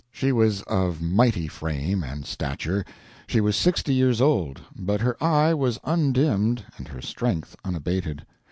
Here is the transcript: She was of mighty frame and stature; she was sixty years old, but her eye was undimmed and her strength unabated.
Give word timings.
She 0.09 0.31
was 0.31 0.63
of 0.63 0.99
mighty 0.99 1.47
frame 1.47 2.03
and 2.03 2.25
stature; 2.25 2.83
she 3.27 3.39
was 3.39 3.55
sixty 3.55 3.93
years 3.93 4.19
old, 4.19 4.59
but 4.75 5.01
her 5.01 5.15
eye 5.23 5.53
was 5.53 5.79
undimmed 5.83 6.65
and 6.79 6.87
her 6.87 7.03
strength 7.03 7.55
unabated. 7.63 8.25